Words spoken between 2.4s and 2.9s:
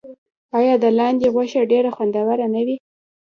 نه وي؟